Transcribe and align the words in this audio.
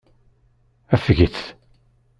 Afget. 0.95 1.37